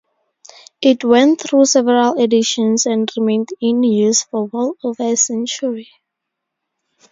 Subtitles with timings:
[0.81, 5.91] It went through several editions and remained in use for well over a century.